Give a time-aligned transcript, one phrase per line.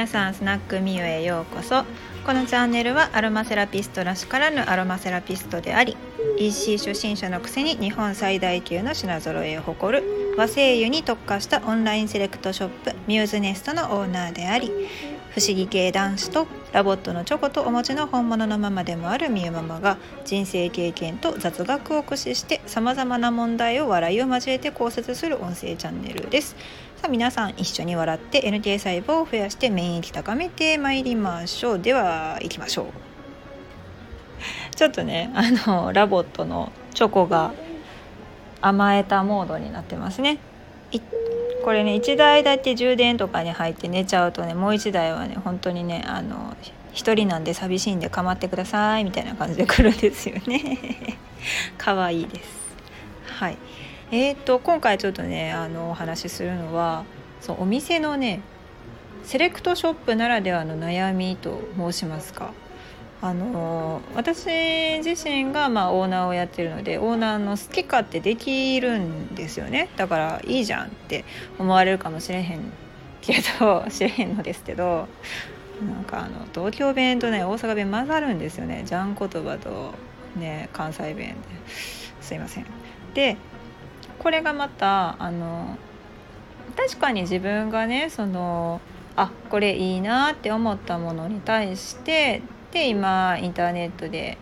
[0.00, 1.84] 皆さんスナックミュへようこそ
[2.24, 5.94] このチャンネルはアロマセラピストらしからぬアロマセラピストであり
[6.38, 14.72] EC 初心者のくせに日本最大級の品揃えを誇る和精油に特化したオンラインセレクトショップミューズネストのオーナーであり
[15.34, 26.56] 不思議系男子と LOVOT のチョコとお餅の本物のママでもあるみゆママが人生経験と雑学を駆使してさまざまな問題を笑いを交えて考察する音声チャンネルです。
[27.00, 31.78] さあ皆さん一緒に笑って NK 細胞を増やして免疫高めてまいりましょう。
[31.78, 34.76] では行きましょう。
[34.76, 37.54] ちょっとねあのラボットのチョコが
[38.60, 40.40] 甘えたモードになってますね。
[41.64, 46.54] これね1台だけ充電とかに入って寝ちゃうとねもう1台はね本当にねあの
[46.92, 51.16] 1人なんで寂しいんで構ってくださいみたいな感じで来るんですよね。
[51.78, 52.50] 可愛いです。
[53.24, 53.56] はい。
[54.12, 57.04] えーと、今回ちょっとねあのお話しするのは
[57.40, 58.40] そうお店のね
[59.22, 62.52] セレクトショップならではの悩みと申しますか。
[63.22, 64.46] あの私
[65.04, 69.90] 自身がまあオーナーをやってるのでオーナーの好き勝手できるんですよね。
[69.96, 71.24] だからいいじゃんって
[71.58, 72.72] 思われるかもしれへん
[73.20, 75.06] けど知れへんのですけど
[75.86, 78.82] なんかあの東京弁とね大阪弁混ざるんですよね。
[78.86, 79.92] じゃん言葉と
[80.36, 81.34] ね関西弁で。
[82.22, 82.66] すいません。
[83.14, 83.36] で
[84.20, 85.76] これがまたあの
[86.76, 88.80] 確かに自分がねその
[89.16, 94.38] あこれいいなって思ったものに対してで今インターネットで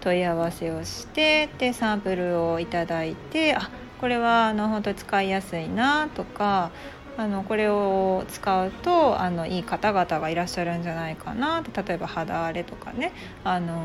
[0.00, 6.70] 問い合わせをしてでサンプルをいただいてあこれはあの本当使いやすいなとか
[7.16, 13.12] あのこれを使うとあのいい方々がいらっしゃるんじゃないかなって例えば肌荒れとかね
[13.44, 13.84] あの、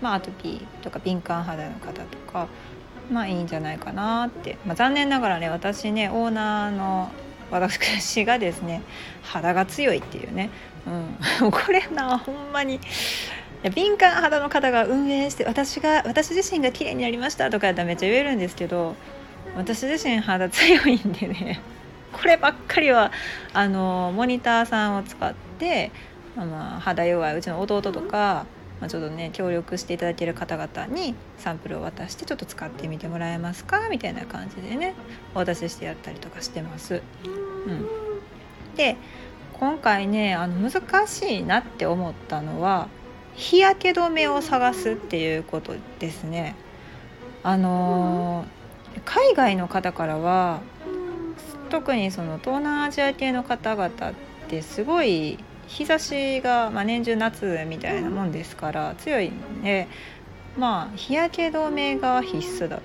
[0.00, 2.48] まあ、アトピーとか敏感肌の方とか
[3.10, 7.10] まあいいんじゃないかなって、まあ、残念ながらね私ねオーナーの
[7.50, 8.82] 私がですね
[9.22, 10.50] 肌が強いっていうね、
[11.42, 12.80] うん、 これなほんまに。
[13.74, 18.94] 敏感肌の方が運営して私が私自身が綺麗になりましたとかやったらめっちゃ言えるんですけど
[19.56, 21.60] 私自身肌強いんでね
[22.12, 23.10] こればっかりは
[23.52, 25.90] あのモニターさんを使って、
[26.36, 28.46] まあ、肌弱いうちの弟とか
[28.80, 34.94] まあ、ちょっとね協力していただける方々にサンプルを渡してちょっと使ってみてもらえますかみたいな感じでね
[35.34, 37.02] お渡ししてやったりとかしてます。
[37.24, 37.86] うん、
[38.76, 38.96] で
[39.54, 42.88] 今回ねあの難しいなって思ったのは
[43.34, 46.54] 日焼け止めを探すっていうことですね。
[47.42, 50.60] あのー、海外の方からは
[51.70, 53.92] 特にその東南アジア系の方々っ
[54.48, 59.88] てすごい日差しが、まあ、年中夏みたいなもんですから強いんで
[60.56, 62.82] まあ日焼け止めが必須だと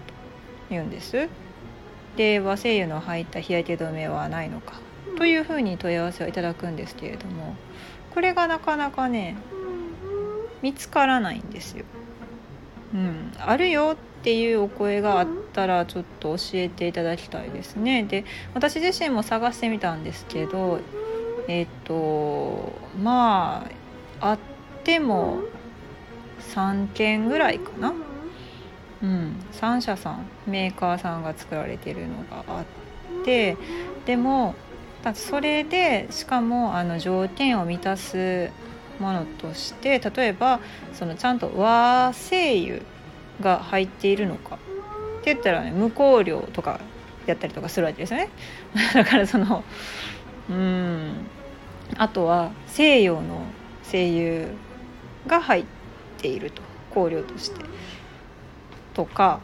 [0.69, 1.29] 言うんです。
[2.17, 4.79] で和製油の入った日焼け止めはないのか
[5.17, 7.55] というふうに問い合わせをいただくんですけれども
[8.13, 9.37] これがなかなかね
[10.61, 11.85] 見つからないんですよ。
[12.93, 18.03] うん、あるよっていうお声があったらちょっと教えていただきたいですね。
[18.03, 20.79] で私自身も探してみたんですけど
[21.47, 23.67] えっ、とま
[24.19, 24.39] ああっ
[24.83, 25.39] ても
[26.53, 27.93] 3件ぐらいかな、
[29.03, 32.61] うん、3社さんメーカーさんが作られてるのがあ
[33.21, 33.57] って
[34.05, 34.55] でも
[35.15, 38.51] それでしかもあの条件を満たす
[38.99, 40.59] ものとして例えば
[40.93, 42.81] そのちゃんと和製油
[43.39, 44.59] が入っているのか。
[45.21, 46.79] って言ったらね無香料とか
[47.27, 48.29] やったりとかするわけですよね。
[48.93, 49.63] だからその
[50.51, 51.27] うん。
[51.97, 53.45] あとは西洋の
[53.89, 54.47] 声優
[55.27, 55.65] が入っ
[56.17, 56.61] ていると
[56.93, 57.61] 香料として。
[58.93, 59.39] とか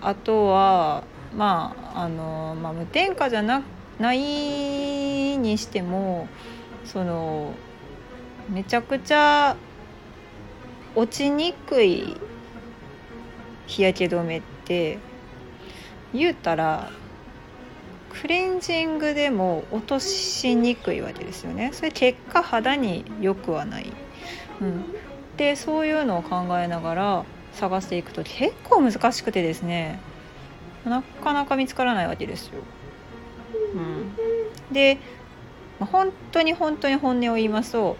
[0.00, 3.62] あとはまああの、まあ、無添加じゃな
[3.98, 6.28] ないにしても
[6.84, 7.52] その
[8.48, 9.56] めちゃくちゃ
[10.96, 12.16] 落ちにくい
[13.66, 14.98] 日焼け止めって
[16.12, 16.90] 言うたら
[18.20, 21.70] クレンジングでも落としにくいわけですよね。
[21.72, 23.92] それ結果肌に良くはない、
[24.60, 24.84] うん、
[25.36, 29.98] でそういうのを考えながら探していくと結構難しくてですね。
[30.84, 32.60] なかなか見つからないわけですよ、
[33.74, 34.98] うん、で、
[35.80, 37.96] まあ、本当に本当に本音を言いますと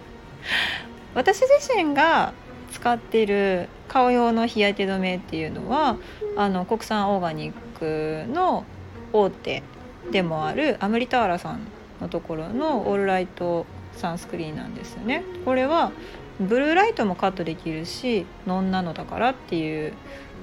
[1.14, 2.32] 私自身が
[2.72, 5.96] 使っている顔用の日焼け止めっていうのは
[6.36, 8.64] あの国産オーガニックの
[9.12, 9.62] 大手
[10.10, 11.60] でもあるアムリターラさん
[12.00, 15.24] のところのオールライトサンスクリーンなんですよね。
[15.44, 15.92] これは
[16.40, 19.92] ブルーライトもカットできるしノンなのだからっていう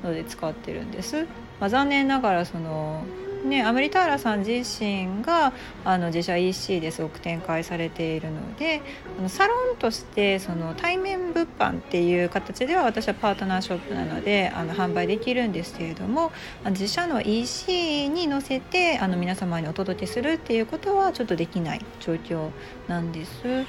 [0.04, 1.26] ので使ってるんです。
[1.60, 3.02] まあ、残念ながらその
[3.46, 5.54] ね、アムリターラさん自身が
[5.86, 8.82] あの自社 EC ですごく展開されているので
[9.20, 16.32] あのサロンとしてその対面物販っていう形では私はパートナーショップなのであの販売できるんですけれども
[16.66, 22.50] 自社の EC に載せてあの皆様にお届けするっていうことはちょっとできない状況
[22.88, 23.66] なんです。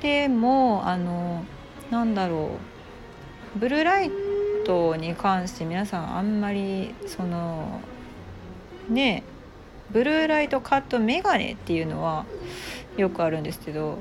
[0.00, 1.44] でもあの
[1.90, 2.58] なんだろ
[3.56, 4.10] うブルーライ
[4.64, 7.80] トに関して皆さんあんまりその
[8.88, 9.22] ね
[9.90, 12.24] ブルーライトカットメガネっていうのは
[12.96, 13.98] よくあるんですけど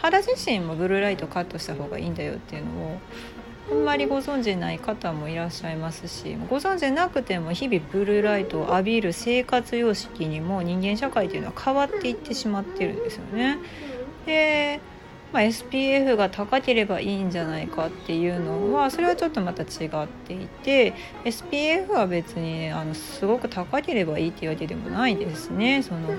[0.00, 2.98] 肌自身もブルーライトカットした方がいいんだよっていうのを
[3.70, 13.58] あんまりご存じない方もいらっしゃいますしご存知なくても日々ブルーライトを浴びる生活様式にも人間社会っていうのは変わっていってしまってるんですよね。
[14.26, 14.80] で
[15.34, 20.94] まあ、SPF が高ければいいんじゃないかっていうのはそれはちょっとまた違っていて
[21.24, 25.82] SPF は別にあのすごく高ければいいっていうわけでもないですね。
[25.82, 26.14] その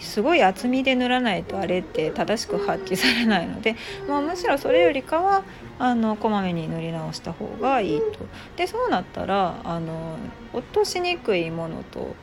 [0.00, 3.76] すごい厚みで塗らないとあれって正しく発揮されないので、
[4.08, 5.44] まあ、むしろそれよりかは
[5.78, 8.26] あのこまめに塗り直した方がいいと。
[8.56, 10.16] でそうなったらあの
[10.52, 12.16] 落としにくいものと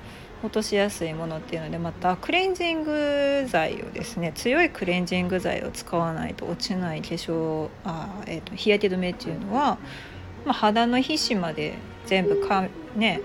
[0.43, 9.79] 落としやすいものっていうのでまたクレンジング剤をですね強いクレンジング剤を使わないと落ちない化粧あ、えーと、日焼け止めっていうのは、
[10.45, 11.75] まあ、肌の皮脂まで
[12.05, 13.21] 全部か、ね、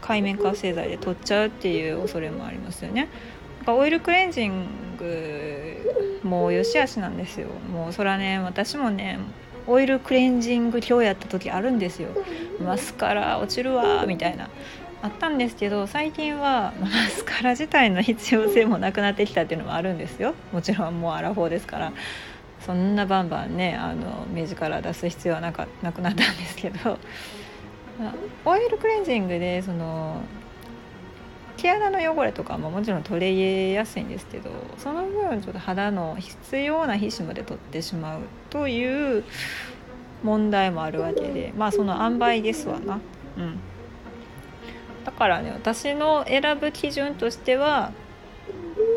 [0.00, 3.08] 海面活性剤で取っちゃうっていう恐れもありますよね。
[3.66, 7.48] オイルクレンジングも良し悪しなんですよ。
[7.72, 9.18] もうそれはね私もね
[9.66, 12.08] オイルクレンジング今日やった時あるんですよ。
[12.64, 14.48] マスカラ落ちるわみたいな。
[15.02, 20.34] あったんですけど最近はマスカラ自体の必要性もなくなってきたっていうのもあるんですよ。
[20.52, 21.92] もちろんもうアラフォーですから。
[22.60, 26.98] そんなバンバンねあの目力出す必要はなかなくなったんですけど。
[28.44, 30.22] オイルクレンジングでその
[31.56, 39.24] 毛穴の汚れとかももちろん取れやすいんですけどその分ちょっと肌の必要な皮脂まで取ってしまうという
[40.22, 43.00] 問題もあるわけでまあその塩梅ですわな。
[43.36, 43.58] うん。
[45.04, 47.92] だからね私の選ぶ基準としては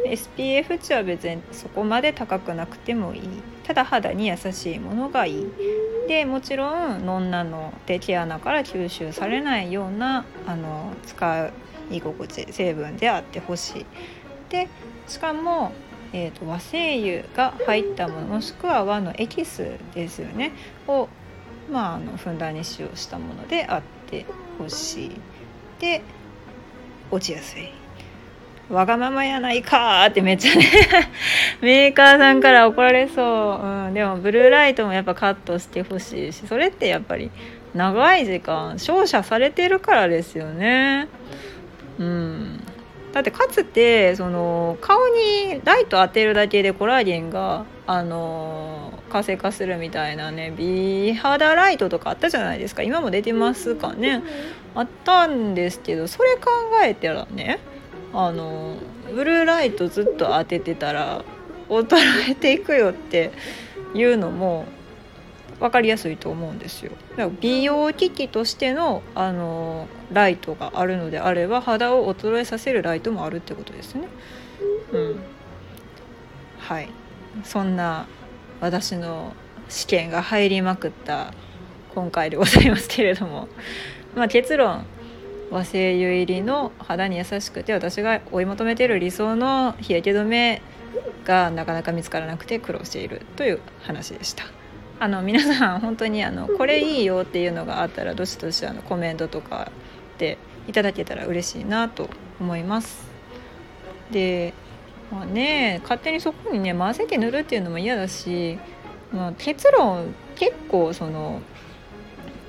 [0.06, 3.22] SPF 値は別にそこまで高くなくてもいい。
[3.64, 5.48] ただ肌に優しいものがいい。
[6.08, 11.52] でもちろんノンナノで毛穴から吸収されないようなあの使
[11.90, 13.86] い心地成分であってほしい。
[14.50, 14.68] で
[15.08, 15.72] しかも、
[16.12, 20.52] えーと、和精油が入ったものもしくは和のエキスですよね。
[20.88, 21.08] を、
[21.72, 24.26] まあ、あのふんだんに使用したものであって
[24.60, 25.12] ほしい。
[25.80, 26.02] で
[27.12, 27.70] 落ちやすい。
[28.70, 30.66] わがままやないかってめっちゃね
[31.62, 37.30] メーカーさんから怒られそう、うん、でもブルーライトもやっぱカットしてほしいしそれってやっぱり
[37.76, 41.08] 長い時間照射されてるからですよね。
[42.00, 42.64] うん。
[43.12, 52.82] だってかつてその顔にライト当てるだけでコラーゲンがあの活性化するみたいなね美肌ライトとかあったじゃないですか。
[52.82, 54.24] 今も出てますかね。
[54.74, 56.50] あったんですけどそれ考
[56.84, 57.60] えたらね
[58.12, 58.76] あの
[59.14, 61.24] ブルーライトずっと当ててたら
[61.70, 63.32] 衰えていくよって
[63.94, 64.66] いうのも
[65.60, 66.92] 分かりやすいと思うんですよ。
[67.12, 74.08] だから美容機器としてのあのライトがあるのであれば肌を衰えさせるライトもあるってことですね。
[74.92, 75.20] うん。
[76.58, 76.90] はい。
[77.44, 78.08] そんな
[78.62, 79.34] 私の
[79.70, 81.34] 試験が入りまくった
[81.94, 83.48] 今回でございますけれども、
[84.16, 84.86] まあ、結論
[85.52, 90.62] 和精油入りの肌に優しくて私が追い求めている理想の日焼け止め
[91.26, 94.46] がなかなか見つからなくて苦労しているという話でした。
[95.00, 99.72] あの皆さん本当にあの これいいよっていうのがあったらどしどしあのコメントとか
[100.18, 103.08] でいただけたら嬉しいなと思います。
[104.12, 104.54] で
[105.12, 108.58] まあね勝手にそこにね混ぜて塗るっていうのも嫌だし、
[109.12, 111.42] まあ、結論結構その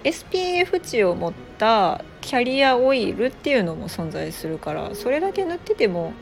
[0.04, 6.12] SPF 値を持ったキャリアオイルっていうのも存在するからそれだけ塗ってても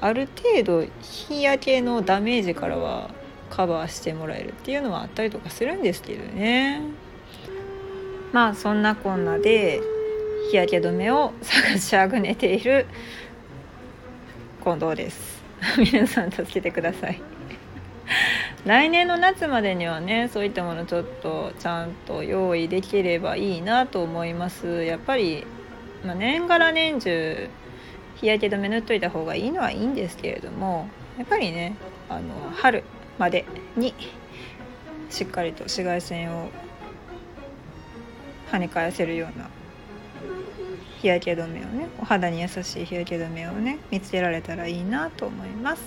[0.00, 3.10] ある程度日焼けのダメージからは
[3.50, 6.80] カバーしてもらえるっていうのはあったりとかするんですけどね。
[8.32, 9.80] まあそんなこんなで
[10.50, 12.86] 日焼け止めを探しあぐねている
[14.62, 15.42] 近藤です。
[15.76, 17.20] 皆さん助けてください。
[18.64, 24.84] 来年の夏までにはねそういったものちょっとちゃんと用意できればいいなと思います。
[24.84, 25.44] やっぱり、
[26.06, 27.48] まあ、年がら年中
[28.20, 30.88] 日焼け止め塗っといた方がいいのはいいんですけれども
[31.18, 31.74] やっぱりね
[32.08, 32.20] あの
[32.54, 32.84] 春
[33.18, 33.44] まで
[33.76, 33.94] に
[35.10, 36.50] しっかりと紫外線を
[38.52, 39.48] 跳ね返せるような
[41.02, 45.82] 日焼け止めをねお肌に優しい日焼け止めをね見つけられたらいいなと思います。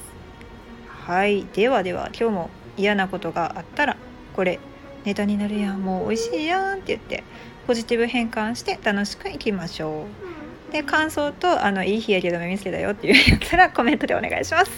[0.89, 1.45] はい。
[1.53, 3.95] ではでは今日も嫌なことがあったら
[4.35, 4.59] これ
[5.05, 5.79] ネタになるやん。
[5.83, 7.23] もう美味しいやんって言って
[7.65, 10.05] ポジティブ変換して楽しくいきましょ
[10.69, 10.73] う。
[10.73, 14.71] で感想とあのいい日焼け止め見つけたよっていうやったらコメントでお願いします。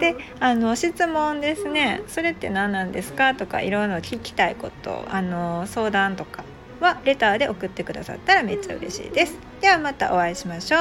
[0.00, 2.02] であの質問ですね。
[2.08, 3.34] それって何なんですか？
[3.36, 6.42] とかいろいろ聞きたいことあの相談とか
[6.80, 9.38] はレターで送ってくださったらめっちゃ嬉しいです。
[9.60, 10.76] ではまたお会いしましょ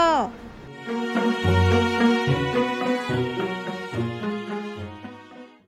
[1.66, 1.69] う。